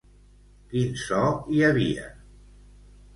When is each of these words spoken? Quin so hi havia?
Quin 0.71 0.95
so 1.01 1.19
hi 1.57 1.61
havia? 1.67 2.07